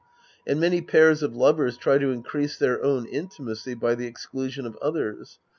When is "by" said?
3.75-3.93